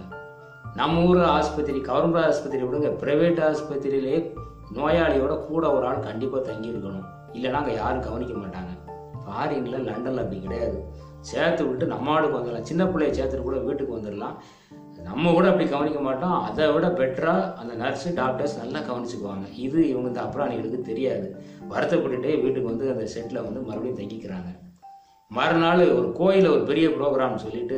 நம்ம 0.76 1.04
ஊர் 1.04 1.24
ஆஸ்பத்திரி 1.24 1.80
கவர்மெண்ட் 1.80 2.26
ஆஸ்பத்திரி 2.26 2.64
விடுங்க. 2.64 2.90
பிரைவேட் 3.02 3.40
ஆஸ்பத்திரியிலே 3.40 4.38
நோயாளியோட 4.74 5.46
கூட 5.46 5.72
ஒரு 5.72 5.86
ஆள் 5.86 6.00
கண்டிப்பாக 6.00 6.44
தங்கி 6.44 6.70
இருக்கணும் 6.70 7.06
இல்லைனா 7.34 7.52
அங்கே 7.52 7.74
யாரும் 7.74 8.02
கவனிக்க 8.02 8.34
மாட்டாங்க. 8.34 8.92
ஃபாரின்ல 9.24 9.84
லண்டனில் 9.84 10.18
அப்படி 10.18 10.40
கிடையாது. 10.40 10.86
சேர்த்து 11.20 11.68
விட்டு 11.68 11.86
நம்ம 11.86 12.12
ஆளுக்கு 12.12 12.38
வந்துடலாம். 12.38 12.62
சின்ன 12.62 12.84
பிள்ளைய 12.84 13.12
சேர்த்துட்டு 13.12 13.42
கூட 13.42 13.58
வீட்டுக்கு 13.58 13.96
வந்துடலாம். 13.96 14.36
நம்ம 15.04 15.32
கூட 15.32 15.48
அப்படி 15.48 15.70
கவனிக்க 15.70 16.00
மாட்டோம். 16.00 16.44
அதை 16.44 16.72
விட 16.72 16.88
பெட்டராக 16.88 17.54
அந்த 17.54 17.74
நர்ஸு 17.74 18.14
டாக்டர்ஸ் 18.14 18.64
நல்லா 18.64 18.80
கவனிச்சுக்குவாங்க. 18.80 19.54
இது 19.56 19.90
இவங்க 19.90 20.08
இந்த 20.08 20.22
அப்புறாணிகளுக்கு 20.22 20.82
தெரியாது. 20.82 21.44
வருத்தப்பட்டுட்டே 21.74 22.34
வீட்டுக்கு 22.44 22.72
வந்து 22.72 22.86
அந்த 22.94 23.06
செட்டில் 23.14 23.46
வந்து 23.46 23.60
மறுபடியும் 23.68 24.00
தங்கிக்கிறாங்க. 24.00 24.50
மறுநாள் 25.32 25.84
ஒரு 25.98 26.08
கோயிலில் 26.20 26.54
ஒரு 26.56 26.64
பெரிய 26.70 26.88
ப்ரோக்ராம் 26.88 27.44
சொல்லிட்டு 27.44 27.78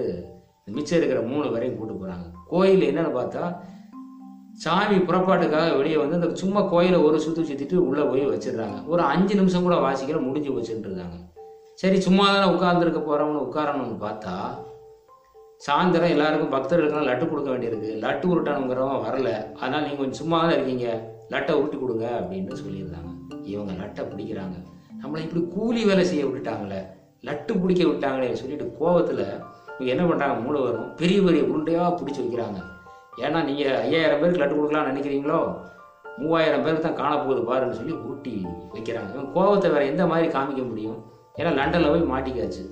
மிச்சம் 0.75 0.97
இருக்கிற 0.99 1.21
மூணு 1.31 1.47
வரையும் 1.51 1.77
கூட்டு 1.77 1.93
போகிறாங்க 1.93 2.27
கோயில் 2.51 2.87
என்னன்னு 2.89 3.11
பார்த்தா 3.17 3.43
சாமி 4.63 4.97
புறப்பாட்டுக்காக 4.97 5.67
வெளியே 5.77 5.97
வந்து 5.97 6.17
அந்த 6.19 6.29
சும்மா 6.41 6.61
கோயிலை 6.73 6.97
ஒரு 7.07 7.17
சுற்று 7.19 7.43
சுற்றிட்டு 7.43 7.77
உள்ளே 7.89 8.03
போய் 8.03 8.23
வச்சிடுறாங்க. 8.31 8.77
ஒரு 8.87 9.01
அஞ்சு 9.11 9.35
நிமிஷம் 9.35 9.65
கூட 9.67 9.75
வாசிக்கிற 9.75 10.19
முடிஞ்சு 10.27 10.55
வச்சுட்டு 10.57 10.89
இருக்காங்க 10.89 11.17
சரி 11.81 11.97
சும்மா 12.07 12.25
தானே 12.33 12.47
உட்கார்ந்துருக்க 12.55 13.01
போகிறோம்னு 13.05 13.45
உட்காரணும்னு 13.47 13.97
பார்த்தா 14.07 14.35
சாயந்தரம் 15.65 16.13
எல்லாருக்கும் 16.15 16.53
பக்தர்களுக்கெல்லாம் 16.53 17.09
லட்டு 17.09 17.25
கொடுக்க 17.29 17.49
வேண்டியிருக்கு. 17.51 17.89
லட்டு 18.03 18.25
உருட்டானுங்கிறவன் 18.33 19.03
வரல. 19.07 19.31
அதனால் 19.59 19.83
நீங்கள் 19.83 20.01
கொஞ்சம் 20.01 20.21
சும்மா 20.21 20.37
தான் 20.41 20.55
இருக்கீங்க. 20.57 20.87
லட்டை 21.33 21.55
உருட்டி 21.59 21.77
கொடுங்க 21.77 22.05
அப்படின்னு 22.19 22.61
சொல்லியிருந்தாங்க. 22.63 23.10
இவங்க 23.51 23.71
லட்டை 23.81 24.03
பிடிக்கிறாங்க. 24.11 24.57
நம்மளை 25.01 25.21
இப்படி 25.25 25.41
கூலி 25.55 25.85
வேலை 25.85 26.05
செய்ய 26.05 26.25
விட்டுட்டாங்களே 26.25 26.81
லட்டு 27.27 27.53
பிடிக்க 27.61 27.83
விட்டாங்களே 27.87 28.33
சொல்லிட்டு 28.41 28.65
கோவத்தில் 28.79 29.25
இவங்க 29.75 29.91
என்ன 29.93 30.03
பண்ணுறாங்க 30.09 30.35
மூளை 30.45 30.61
வரும் 30.61 30.89
பெரிய 30.99 31.21
பெரிய 31.21 31.41
உருண்டையாக 31.49 31.91
பிடிச்சி 31.99 32.21
வைக்கிறாங்க. 32.23 32.59
ஏன்னா 33.23 33.39
நீங்கள் 33.49 33.77
ஐயாயிரம் 33.85 34.19
பேருக்கு 34.21 34.41
லட்டு 34.43 34.57
கொடுக்கலாம்னு 34.57 34.91
நினைக்கிறீங்களோ? 34.91 35.39
மூவாயிரம் 36.17 36.63
பேருக்கு 36.65 36.85
தான் 36.87 36.99
காணப்போகுது 37.01 37.41
பாருன்னு 37.49 37.77
சொல்லி 37.79 37.93
ஊட்டி 38.09 38.35
வைக்கிறாங்க. 38.73 39.09
இவங்க 39.13 39.31
கோவத்தை 39.37 39.69
வேற 39.73 39.83
எந்த 39.85 40.05
மாதிரி 40.11 40.27
காமிக்க 40.35 40.63
முடியும்? 40.69 40.99
ஏன்னா 41.39 41.51
லண்டனில் 41.59 41.93
போய் 41.93 42.11
மாட்டிக்காச்சு 42.13 42.63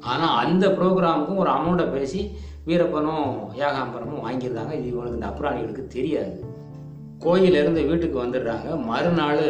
ஆனால் 0.00 0.36
அந்த 0.44 0.66
ப்ரோக்ராமுக்கும் 0.68 1.36
ஒரு 1.36 1.50
அமௌண்ட்டை 1.50 1.86
பேசி 1.90 2.20
வீரப்பனும் 2.66 3.28
ஏகாம்பரமும் 3.64 4.24
வாங்கியிருந்தாங்க. 4.26 4.72
இது 4.78 4.88
இவனுக்கு 4.92 5.18
இந்த 5.18 5.28
அப்புறாணிகளுக்கு 5.30 5.86
தெரியாது. 5.86 6.32
கோயிலிருந்து 7.24 7.80
வீட்டுக்கு 7.86 8.18
வந்துடுறாங்க. 8.24 8.68
மறுநாள் 8.88 9.44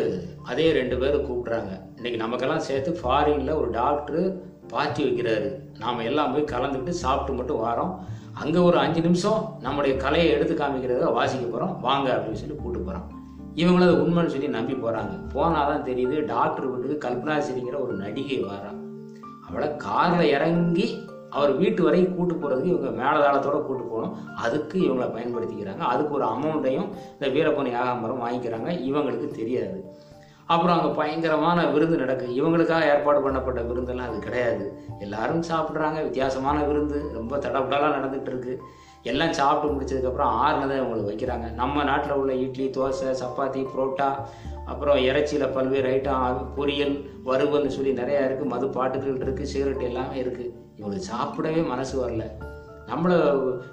அதே 0.51 0.67
ரெண்டு 0.77 0.97
பேரும் 0.99 1.27
கூப்பிட்றாங்க. 1.29 1.73
இன்னைக்கு 1.97 2.19
நமக்கெல்லாம் 2.23 2.65
சேர்த்து 2.69 2.91
ஃபாரினில் 3.01 3.59
ஒரு 3.61 3.69
டாக்டரு 3.71 4.23
பாத்தி 4.73 5.01
வைக்கிறாரு. 5.05 5.49
நாம் 5.83 6.07
எல்லாம் 6.11 6.33
போய் 6.33 6.53
கலந்துக்கிட்டு 6.53 6.95
சாப்பிட்டு 7.03 7.33
மட்டும் 7.39 7.61
வரோம். 7.67 7.93
அங்கே 8.43 8.61
ஒரு 8.69 8.79
அஞ்சு 8.79 9.01
நிமிஷம் 9.01 9.41
நம்முடைய 9.61 9.97
கலையை 10.05 10.29
எடுத்து 10.35 10.55
காமிக்கிறத 10.55 11.13
வாசிக்க 11.19 11.45
போகிறோம் 11.47 11.75
வாங்க 11.81 12.09
அப்படின்னு 12.17 12.41
சொல்லி 12.43 12.57
கூப்பிட்டு 12.57 12.87
போகிறோம் 12.87 13.07
இவங்களும் 13.61 13.87
அதை 13.89 13.97
உண்மைன்னு 14.03 14.35
சொல்லி 14.35 14.49
நம்பி 14.57 14.75
போகிறாங்க 14.83 15.15
போனால் 15.35 15.71
தான் 15.71 15.87
தெரியுது 15.89 16.17
டாக்டர் 16.33 16.69
வீட்டுக்கு 16.71 17.05
கல்பனாசிரிங்கிற 17.07 17.79
ஒரு 17.85 17.95
நடிகை 18.03 18.39
வரான். 18.51 18.79
அவளை 19.47 19.69
காரில் 19.87 20.33
இறங்கி 20.37 20.87
அவர் 21.31 21.57
வீட்டு 21.57 21.83
வரைக்கும் 21.83 22.17
கூட்டு 22.17 22.35
போகிறதுக்கு 22.35 22.73
இவங்க 22.75 22.91
மேலதாளத்தோடு 23.03 23.63
கூட்டு 23.63 23.85
போகணும். 23.85 24.35
அதுக்கு 24.37 24.79
இவங்களை 24.81 25.09
பயன்படுத்திக்கிறாங்க. 25.17 25.79
அதுக்கு 25.79 26.15
ஒரு 26.15 26.25
அமௌண்ட்டையும் 26.25 26.89
இந்த 27.13 27.27
வீரப்பன் 27.27 27.75
யாகாம்பரம் 27.75 28.23
வாங்கிக்கிறாங்க. 28.25 28.69
இவங்களுக்கு 28.91 29.29
தெரியாது. 29.29 29.85
அப்புறம் 30.47 30.81
அங்கே 30.81 30.95
பயங்கரமான 30.95 31.67
விருந்து 31.67 31.97
நடக்குது 31.97 32.35
இவங்களுக்காக 32.35 32.85
ஏற்பாடு 32.85 33.31
பண்ணப்பட்ட 33.31 33.67
விருந்தெல்லாம் 33.67 34.09
அது 34.09 34.19
கிடையாது. 34.19 34.73
எல்லாரும் 34.99 35.43
சாப்பிட்றாங்க. 35.43 36.03
வித்தியாசமான 36.03 36.63
விருந்து. 36.63 37.11
ரொம்ப 37.15 37.37
தடபுடலாக 37.37 37.97
நடந்துகிட்டு 37.97 38.27
இருக்கு. 38.27 38.63
எல்லாம் 39.03 39.33
சாப்பிட்டு 39.33 39.75
முடிச்சதுக்கப்புறம் 39.75 40.33
ஆறுனதை 40.45 40.77
இவங்களுக்கு 40.79 41.13
வைக்கிறாங்க. 41.13 41.53
நம்ம 41.53 41.85
நாட்டில் 41.85 42.13
உள்ள 42.13 42.33
இட்லி 42.35 42.67
தோசை 42.67 43.11
சப்பாத்தி 43.23 43.67
புரோட்டா 43.75 44.09
அப்புறம் 44.65 44.97
இறைச்சியில் 44.97 45.49
பல்வேறு 45.49 45.91
ஐட்டம் 45.97 46.41
பொரியல் 46.57 47.11
வறுவல்னு 47.25 47.67
சொல்லி 47.67 47.93
நிறையா 47.93 48.23
இருக்குது 48.27 48.45
மது 48.45 48.69
பாட்டுகள் 48.69 49.17
இருக்குது 49.17 49.43
சிகரெட் 49.43 49.81
எல்லாமே 49.81 50.23
இருக்குது 50.23 50.67
இவங்களுக்கு 50.79 51.11
சாப்பிடவே 51.13 51.67
மனசு 51.67 52.09
வரல. 52.09 52.25
நம்மளை 52.91 53.17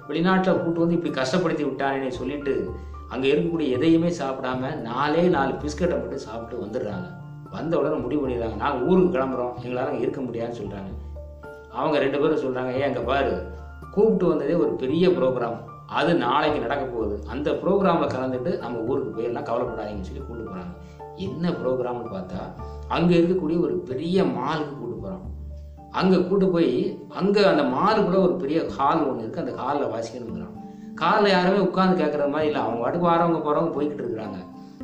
வெளிநாட்டில் 0.08 0.62
கூட்டு 0.62 0.80
வந்து 0.80 0.96
இப்படி 0.98 1.12
கஷ்டப்படுத்தி 1.20 1.64
விட்டானே 1.64 2.10
சொல்லிட்டு 2.10 2.70
அங்கே 3.08 3.32
இருக்கக்கூடிய 3.32 3.76
எதையுமே 3.76 4.08
சாப்பிடாம 4.08 4.80
நாலே 4.80 5.22
நாலு 5.22 5.52
பிஸ்கட்டை 5.52 5.96
மட்டும் 6.00 6.24
சாப்பிட்டு 6.26 6.64
வந்துடுறாங்க. 6.64 7.06
வந்த 7.50 7.78
உடனே 7.78 7.96
முடிவு 7.96 8.22
பண்ணிடுறாங்க. 8.22 8.56
நாங்கள் 8.56 8.88
ஊருக்கு 8.88 9.18
கிளம்புறோம். 9.18 9.54
எங்களால் 9.62 9.90
அங்கே 9.90 10.00
இருக்க 10.00 10.20
முடியாதுன்னு 10.20 10.60
சொல்கிறாங்க 10.62 10.90
அவங்க 11.72 11.98
ரெண்டு 11.98 12.18
பேரும் 12.20 12.42
சொல்கிறாங்க 12.44 12.70
ஏன் 12.72 12.88
அங்கே 12.88 13.00
பாரு. 13.00 13.32
கூப்பிட்டு 13.94 14.26
வந்ததே 14.26 14.54
ஒரு 14.54 14.72
பெரிய 14.82 15.08
ப்ரோக்ராம் 15.08 15.56
அது 15.86 16.14
நாளைக்கு 16.14 16.58
நடக்க 16.60 16.84
போகுது. 16.84 17.16
அந்த 17.28 17.50
ப்ரோக்ராமில் 17.50 18.12
கலந்துட்டு 18.16 18.58
நம்ம 18.58 18.78
ஊருக்கு 18.78 19.10
போயிடலாம். 19.16 19.48
கவலைப்படாதீங்கன்னு 19.50 20.08
சொல்லி 20.10 20.22
கூப்பிட்டு 20.22 20.50
போகிறாங்க 20.50 20.74
என்ன 21.16 21.50
ப்ரோக்ராம்னு 21.50 22.14
பார்த்தா 22.16 22.40
அங்கே 22.88 23.20
இருக்கக்கூடிய 23.20 23.60
ஒரு 23.60 23.76
பெரிய 23.90 24.22
மாலுக்கு 24.22 24.74
கூப்பிட்டு 24.78 25.02
போகிறோம் 25.02 25.24
அங்கே 26.00 26.18
கூட்டு 26.28 26.46
போய் 26.54 26.72
அங்கே 27.20 27.42
அந்த 27.52 27.62
மாலுக்குள்ள 27.76 28.18
ஒரு 28.26 28.34
பெரிய 28.42 28.58
ஹால் 28.76 29.06
ஒன்று 29.08 29.22
இருக்குது 29.24 29.44
அந்த 29.44 29.54
ஹாலில் 29.60 29.92
வாசிக்கணுங்கிறான். 29.94 30.54
காலில் 31.00 31.34
யாருமே 31.34 31.58
உட்காந்து 31.68 32.00
கேட்குற 32.02 32.26
மாதிரி 32.34 32.48
இல்லை. 32.50 32.60
அவங்க 32.64 32.80
பாட்டுக்கு 32.82 33.10
வரவங்க 33.12 33.40
போகிறவங்க 33.46 33.72
போய்கிட்டு 33.76 34.04
இருக்கிறாங்க. 34.04 34.38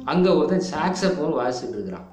அங்கே 0.04 0.31
ஒருத்தன் 0.38 0.66
சாக்ஸபோன் 0.73 1.38
வாசிச்சுட்டு 1.40 1.76
இருக்கிறான். 1.78 2.09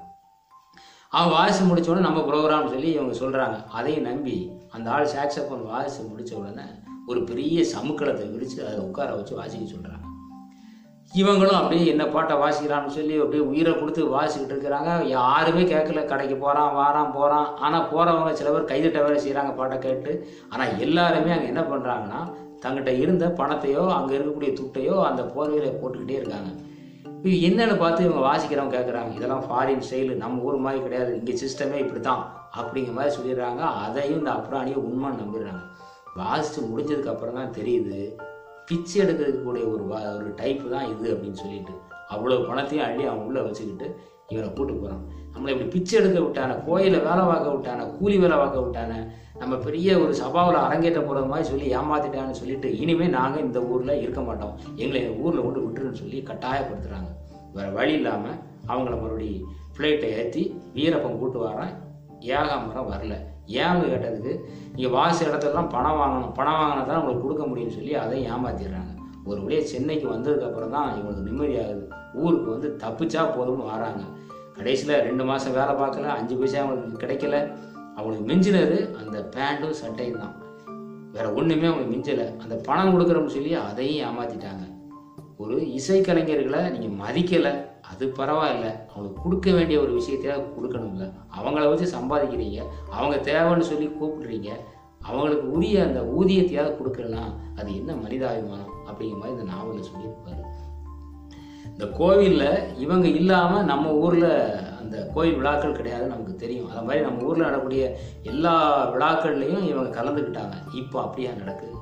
அவன் 1.12 1.32
வாசி 1.36 1.62
முடிச்ச 1.64 1.90
உடனே 1.90 2.06
நம்ம 2.06 2.20
ப்ரோக்ராம் 2.26 2.70
சொல்லி 2.74 2.90
இவங்க 2.96 3.14
சொல்கிறாங்க 3.22 3.56
அதையும் 3.78 4.06
நம்பி 4.10 4.36
அந்த 4.76 4.86
ஆள் 4.90 5.12
சாக்ஸபோன் 5.14 5.64
வாசி 5.70 6.00
முடித்த 6.10 6.36
உடனே 6.40 6.66
ஒரு 7.06 7.22
பெரிய 7.30 7.64
சமுக்களத்தை 7.74 8.26
விரித்து 8.34 8.60
அதை 8.66 8.78
உட்கார 8.88 9.14
வச்சு 9.14 9.34
வாசிக்க 9.40 9.66
சொல்கிறாங்க 9.72 10.09
இவங்களும் 11.18 11.56
அப்படியே 11.58 11.84
என்ன 11.92 12.04
பாட்டை 12.06 12.34
வாசிக்கிறான்னு 12.40 12.96
சொல்லி 12.96 13.14
அப்படியே 13.22 13.44
உயிரை 13.52 13.72
கொடுத்து 13.78 14.02
வாசிக்கிட்டு 14.16 14.54
இருக்கிறாங்க. 14.54 14.90
யாருமே 15.16 15.62
கேட்கல. 15.72 16.02
கடைக்கு 16.10 16.36
போகிறான் 16.36 16.76
வாரான் 16.76 17.14
போகிறான் 17.16 17.48
ஆனால் 17.64 17.88
போகிறவங்க 17.92 18.32
சில 18.40 18.50
பேர் 18.54 18.70
கைதிட்ட 18.72 18.98
வேலை 19.04 19.18
செய்கிறாங்க 19.24 19.52
பாட்டை 19.56 19.78
கேட்டு. 19.86 20.12
ஆனால் 20.52 20.78
எல்லாருமே 20.86 21.32
அங்கே 21.36 21.50
என்ன 21.52 21.64
பண்ணுறாங்கன்னா 21.72 22.20
தங்கிட்ட 22.64 22.92
இருந்த 23.02 23.26
பணத்தையோ 23.40 23.84
அங்கே 23.98 24.14
இருக்கக்கூடிய 24.16 24.52
துட்டையோ 24.60 24.96
அந்த 25.08 25.22
போர்வையில 25.34 25.72
போட்டுக்கிட்டே 25.80 26.18
இருக்காங்க. 26.20 26.50
இப்போ 27.16 27.30
என்னென்னு 27.48 27.76
பார்த்து 27.84 28.06
இவங்க 28.06 28.22
வாசிக்கிறவங்க 28.28 28.74
கேட்குறாங்க 28.76 29.12
இதெல்லாம் 29.18 29.44
ஃபாரின் 29.48 29.84
ஸ்டைலு 29.86 30.14
நம்ம 30.24 30.42
ஊர் 30.48 30.64
மாதிரி 30.66 30.80
கிடையாது. 30.86 31.12
இங்கே 31.18 31.36
சிஸ்டமே 31.42 31.78
இப்படி 31.84 32.00
தான் 32.10 32.22
அப்படிங்கிற 32.60 32.94
மாதிரி 33.00 33.16
சொல்லிடுறாங்க. 33.18 33.62
அதையும் 33.84 34.20
இந்த 34.22 34.32
அப்ராணியை 34.38 34.80
உண்மை 34.88 35.10
நம்பிடுறாங்க. 35.22 35.62
வாசித்து 36.20 36.60
முடிஞ்சதுக்கு 36.70 37.14
அப்புறம் 37.14 37.38
தான் 37.40 37.56
தெரியுது. 37.60 38.00
பிச்சை 38.70 38.96
எடுக்கிறதுக்கு 39.02 39.42
கூடிய 39.42 39.64
ஒரு 39.68 39.84
ஒரு 40.12 40.30
டைப்பு 40.40 40.66
தான் 40.68 40.88
இது 40.92 41.06
அப்படின்னு 41.14 41.40
சொல்லிட்டு 41.40 41.72
அவ்வளோ 42.10 42.36
பணத்தையும் 42.46 42.86
அள்ளி 42.86 43.04
அவன் 43.04 43.26
உள்ளே 43.26 43.40
வச்சுக்கிட்டு 43.40 43.86
இவனை 44.28 44.48
கூட்டு 44.50 44.74
போகிறான் 44.74 45.02
நம்மளை 45.32 45.50
இப்படி 45.52 45.68
பிச்சை 45.68 45.94
எடுக்க 45.98 46.18
விட்டான 46.20 46.56
கோயிலை 46.66 46.98
வேலை 47.00 47.22
பார்க்க 47.24 47.54
விட்டான 47.54 47.86
கூலி 47.96 48.16
வேலை 48.18 48.36
பார்க்க 48.36 48.64
விட்டான 48.64 48.92
நம்ம 49.40 49.54
பெரிய 49.58 49.98
ஒரு 49.98 50.12
சபாவில் 50.14 50.58
அரங்கேற்ற 50.58 51.00
போகிற 51.00 51.20
மாதிரி 51.26 51.48
சொல்லி 51.48 51.66
ஏமாத்திட்டான்னு 51.76 52.30
சொல்லிட்டு 52.32 52.68
இனிமேல் 52.78 53.10
நாங்கள் 53.10 53.44
இந்த 53.44 53.60
ஊரில் 53.68 54.00
இருக்க 54.00 54.20
மாட்டோம். 54.20 54.54
எங்களை 54.76 55.00
இந்த 55.02 55.14
ஊரில் 55.22 55.44
கொண்டு 55.44 55.60
விட்டுருன்னு 55.60 56.00
சொல்லி 56.00 56.18
கட்டாயப்படுத்துகிறாங்க 56.22 57.10
வேறு 57.54 57.70
வழி 57.72 57.92
இல்லாமல் 57.92 58.38
அவங்கள 58.68 58.94
மறுபடி 58.96 59.30
ஃப்ளைட்டை 59.74 60.10
ஏற்றி 60.16 60.42
வீரப்பன் 60.74 61.18
கூட்டு 61.18 61.38
வரான் 61.38 61.72
ஏகாமரம் 62.20 62.90
வரல. 62.92 63.14
ஏன்னு 63.46 63.90
கேட்டதுக்கு 63.92 64.32
நீங்கள் 64.74 64.94
வாசி 64.96 65.24
இடத்துலலாம் 65.24 65.70
பணம் 65.74 65.98
வாங்கணும் 66.00 66.32
பணம் 66.32 66.58
வாங்கினா 66.60 66.86
தான் 66.86 67.00
உங்களுக்கு 67.00 67.24
கொடுக்க 67.26 67.44
முடியும்னு 67.46 67.76
சொல்லி 67.78 67.94
அதை 67.94 68.18
ஏமாத்திடுறாங்க. 68.32 68.92
ஒரு 69.26 69.42
வழியாக 69.42 69.66
சென்னைக்கு 69.66 70.06
வந்ததுக்கப்புறம் 70.14 70.68
தான் 70.68 70.88
இவங்களுக்கு 70.98 71.28
நிம்மதியாகுது. 71.30 71.82
ஊருக்கு 72.14 72.50
வந்து 72.50 72.76
தப்பிச்சா 72.84 73.22
போதும்னு 73.36 73.70
வராங்க. 73.72 74.02
கடைசியில் 74.56 75.02
ரெண்டு 75.08 75.24
மாதம் 75.24 75.52
வேலை 75.52 75.74
பார்க்கல 75.74 76.12
அஞ்சு 76.18 76.36
பைசா 76.36 76.58
அவங்களுக்கு 76.58 77.02
கிடைக்கல. 77.06 77.36
அவங்களுக்கு 77.96 78.26
மிஞ்சினது 78.30 78.96
அந்த 79.00 79.28
பேண்ட்டும் 79.36 79.78
சட்டையும் 79.82 80.18
தான். 80.18 80.34
வேறு 81.12 81.34
ஒன்றுமே 81.34 81.66
அவங்களுக்கு 81.66 81.94
மிஞ்சலை. 81.96 82.26
அந்த 82.42 82.54
பணம் 82.54 82.92
கொடுக்குறோம்னு 82.94 83.36
சொல்லி 83.36 83.54
அதையும் 83.54 84.02
ஏமாற்றிட்டாங்க 84.08 84.66
ஒரு 85.36 85.56
இசைக்கலைஞர்களை 85.78 86.70
நீங்கள் 86.70 86.96
மதிக்கலை. 87.02 87.52
அது 87.90 88.06
பரவாயில்ல. 88.06 88.66
அவங்களுக்கு 88.88 89.22
கொடுக்க 89.22 89.52
வேண்டிய 89.52 89.80
ஒரு 89.80 89.92
விஷயத்தையாவது 89.92 90.46
கொடுக்கணுங்க 90.56 91.12
அவங்கள 91.38 91.68
வச்சு 91.68 91.98
சம்பாதிக்கிறீங்க. 91.98 92.62
அவங்க 92.90 93.32
தேவைன்னு 93.32 93.70
சொல்லி 93.70 93.86
கூப்பிடுறீங்க. 93.86 94.50
அவங்களுக்கு 95.02 95.50
உரிய 95.50 95.82
அந்த 95.82 96.00
ஊதியத்தையாவது 96.00 96.76
கொடுக்கலாம் 96.76 97.30
அது 97.56 97.76
என்ன 97.76 97.92
மனிதாபிமானம் 97.92 98.72
அப்படிங்கிற 98.86 99.18
மாதிரி 99.18 99.30
இந்த 99.30 99.42
நாவலில் 99.42 99.88
சொல்லியிருப்பாரு. 99.92 100.42
இந்த 101.64 101.86
கோவிலில் 101.86 102.78
இவங்க 102.78 103.08
இல்லாமல் 103.08 103.64
நம்ம 103.64 103.92
ஊரில் 103.92 104.32
அந்த 104.78 105.10
கோயில் 105.14 105.34
விழாக்கள் 105.34 105.72
கிடையாது 105.72 106.06
நமக்கு 106.06 106.34
தெரியும். 106.34 106.70
அது 106.70 106.82
மாதிரி 106.82 107.04
நம்ம 107.04 107.22
ஊரில் 107.22 107.42
நடக்கக்கூடிய 107.42 107.96
எல்லா 108.22 108.54
விழாக்கள்லையும் 108.94 109.62
இவங்க 109.62 110.02
கலந்துக்கிட்டாங்க. 110.02 110.52
இப்போ 110.72 111.00
அப்படியா 111.00 111.30
நடக்குது? 111.32 111.74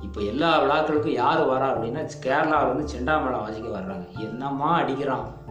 இப்போ 0.00 0.20
எல்லா 0.20 0.50
விழாக்களுக்கும் 0.62 1.18
யார் 1.22 1.48
வரா 1.48 1.68
அப்படின்னா 1.74 2.08
கேரளாவிலேருந்து 2.24 2.92
செண்டாமலை 2.94 3.38
வாசிக்க 3.40 3.78
வர்றாங்க. 3.78 4.06
என்னம்மா 4.18 4.82
அடிக்கிறான்? 4.82 5.42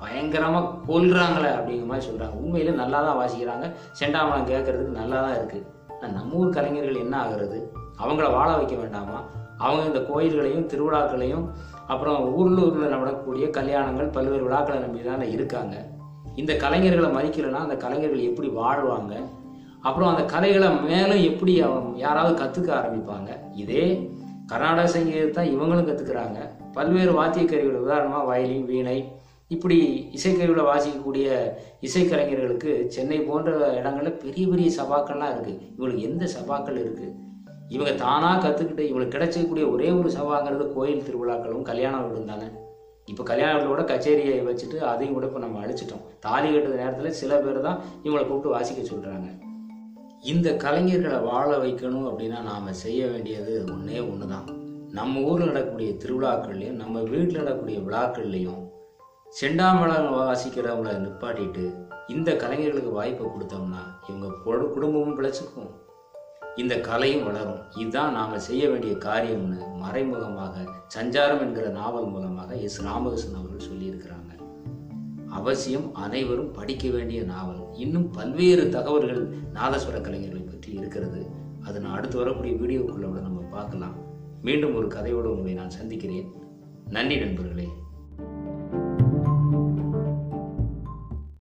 பயங்கரமாக 0.00 0.68
கொல்றாங்களே 0.88 1.50
அப்படிங்கிற 1.56 1.86
மாதிரி 1.90 2.06
சொல்கிறாங்க 2.08 2.36
உண்மையில் 2.42 2.80
நல்லா 2.82 2.98
தான் 3.06 3.18
வாசிக்கிறாங்க. 3.20 3.66
செண்டாமலம் 4.00 4.48
கேட்கறதுக்கு 4.52 4.98
நல்லா 5.00 5.20
தான் 5.20 5.36
இருக்குது 5.38 6.10
நம்ம 6.14 6.34
ஊர் 6.40 6.54
கலைஞர்கள் 6.56 7.02
என்ன 7.04 7.14
ஆகிறது? 7.22 7.58
அவங்கள 8.02 8.26
வாழ 8.32 8.48
வைக்க 8.56 8.74
வேண்டாமா? 8.74 9.18
அவங்க 9.58 9.84
இந்த 9.84 10.00
கோயில்களையும் 10.10 10.68
திருவிழாக்களையும் 10.72 11.44
அப்புறம் 11.86 12.18
ஊர்லூரில் 12.38 12.92
நடக்கக்கூடிய 12.94 13.46
கல்யாணங்கள் 13.48 14.12
பல்வேறு 14.16 14.42
விழாக்களை 14.42 14.78
நம்பி 14.80 15.00
தானே 15.02 15.30
இருக்காங்க. 15.30 15.76
இந்த 16.34 16.52
கலைஞர்களை 16.52 17.08
மதிக்கலைன்னா 17.16 17.60
அந்த 17.66 17.76
கலைஞர்கள் 17.76 18.28
எப்படி 18.30 18.48
வாழ்வாங்க? 18.48 19.14
அப்புறம் 19.80 20.10
அந்த 20.10 20.24
கலைகளை 20.24 20.68
மேலும் 20.80 21.22
எப்படி 21.22 21.52
அவங்க 21.62 21.98
யாராவது 21.98 22.34
கற்றுக்க 22.42 22.70
ஆரம்பிப்பாங்க? 22.80 23.30
இதே 23.62 23.84
கர்நாடக 24.46 24.88
சங்கீதத்தை 24.88 25.42
இவங்களும் 25.56 25.88
கற்றுக்குறாங்க 25.88 26.38
பல்வேறு 26.72 27.12
வாத்திய 27.12 27.44
கருவிகள் 27.46 27.86
உதாரணமாக 27.86 28.24
வயலின் 28.24 28.64
வீணை 28.64 28.98
இப்படி 29.50 29.76
இசைக்கருவியில் 30.12 30.68
வாசிக்கக்கூடிய 30.68 31.28
இசைக்கலைஞர்களுக்கு 31.82 32.72
சென்னை 32.88 33.18
போன்ற 33.20 33.50
இடங்களில் 33.76 34.18
பெரிய 34.18 34.48
பெரிய 34.48 34.70
சபாக்கள்லாம் 34.78 35.32
இருக்குது 35.34 35.58
இவங்களுக்கு 35.76 36.08
எந்த 36.08 36.24
சபாக்கள் 36.26 36.80
இருக்குது 36.82 37.14
இவங்க 37.68 37.92
தானாக 37.94 38.36
கற்றுக்கிட்டு 38.42 38.82
இவங்களுக்கு 38.82 39.16
கிடைச்சக்கூடிய 39.16 39.64
ஒரே 39.70 39.88
ஒரு 39.90 40.10
சபாங்கிறது 40.10 40.66
கோயில் 40.72 41.06
திருவிழாக்களும் 41.06 41.62
கல்யாண 41.62 41.96
வீடும் 42.02 42.26
தானே. 42.26 42.46
இப்போ 43.08 43.22
கல்யாண 43.22 43.52
வீட்டோட 43.56 43.82
கச்சேரியை 43.84 44.38
வச்சுட்டு 44.44 44.78
அதையும் 44.82 45.14
கூட 45.14 45.26
இப்போ 45.26 45.38
நம்ம 45.38 45.60
அழிச்சிட்டோம். 45.64 46.04
தாலி 46.20 46.48
கட்டுற 46.48 46.74
நேரத்தில் 46.74 47.10
சில 47.12 47.40
பேர் 47.40 47.60
தான் 47.60 47.78
இவங்களை 48.04 48.24
கூப்பிட்டு 48.24 48.54
வாசிக்க 48.56 48.80
சொல்கிறாங்க 48.82 49.28
இந்த 50.24 50.48
கலைஞர்களை 50.64 51.18
வாழ 51.22 51.50
வைக்கணும் 51.58 52.08
அப்படின்னா 52.10 52.40
நாம் 52.42 52.80
செய்ய 52.84 53.06
வேண்டியது 53.06 53.52
ஒன்றே 53.72 54.00
ஒன்று 54.00 54.26
தான் 54.26 54.46
நம்ம 54.92 55.20
ஊரில் 55.20 55.46
நடக்கக்கூடிய 55.46 55.92
திருவிழாக்கள்லையும் 56.04 56.76
நம்ம 56.76 57.00
வீட்டில் 57.02 57.40
நடக்கக்கூடிய 57.40 57.80
விழாக்கள்லையும் 57.84 58.60
செண்டாமலம் 59.36 60.06
வாசிக்கிறவங்கள 60.18 60.92
நிப்பாட்டிட்டு 61.04 61.64
இந்த 62.08 62.36
கலைஞர்களுக்கு 62.36 62.90
வாய்ப்பை 62.90 63.26
கொடுத்தோம்னா 63.26 63.82
இவங்க 64.08 64.28
குடும்பமும் 64.44 65.22
பிழைச்சிக்கும். 65.22 65.68
இந்த 66.56 66.80
கலையும் 66.80 67.24
வளரும். 67.24 67.58
இதுதான் 67.76 68.12
நாம் 68.12 68.38
செய்ய 68.38 68.68
வேண்டிய 68.68 68.92
காரியம்னு 68.92 69.74
மறைமுகமாக 69.74 70.64
சஞ்சாரம் 70.94 71.40
என்கிற 71.40 71.68
நாவல் 71.68 72.06
மூலமாக 72.06 72.54
எஸ். 72.54 72.82
ராமகிருஷ்ணன் 72.84 73.40
அவர்கள் 73.40 73.68
சொல்லியிருக்கிறாங்க. 73.68 74.30
அவசியம் 75.28 75.94
அனைவரும் 75.94 76.52
படிக்க 76.52 76.90
வேண்டிய 76.90 77.22
நாவல். 77.22 77.72
இன்னும் 77.72 78.10
பல்வேறு 78.10 78.68
தகவல்கள் 78.68 79.30
நாதஸ்வர 79.30 80.00
கலைஞர்களை 80.00 80.46
பற்றி 80.46 80.72
இருக்கிறது. 80.72 81.26
அது 81.64 81.80
நான் 81.80 81.96
அடுத்து 81.96 82.18
வரக்கூடிய 82.18 82.54
வீடியோக்குள்ள 82.54 83.08
நம்ம 83.26 83.40
பார்க்கலாம். 83.50 83.94
மீண்டும் 84.42 84.74
ஒரு 84.74 84.86
கதையோடு 84.86 85.28
உங்களை 85.34 85.52
நான் 85.52 85.70
சந்திக்கிறேன். 85.70 86.32
நன்றி 86.88 87.16
நண்பர்களே. 87.16 87.68